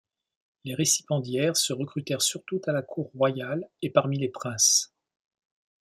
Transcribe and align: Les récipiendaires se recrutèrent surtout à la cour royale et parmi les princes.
Les 0.63 0.73
récipiendaires 0.73 1.55
se 1.55 1.73
recrutèrent 1.73 2.23
surtout 2.23 2.59
à 2.65 2.71
la 2.71 2.81
cour 2.81 3.11
royale 3.13 3.69
et 3.83 3.91
parmi 3.91 4.17
les 4.17 4.29
princes. 4.29 4.95